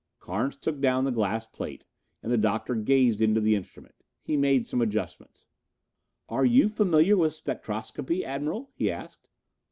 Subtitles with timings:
[0.19, 1.85] Carnes took down the glass plate
[2.23, 3.93] and the Doctor gazed into the instrument.
[4.23, 5.45] He made some adjustments.
[6.27, 9.27] "Are you familiar with spectroscopy, Admiral?" he asked.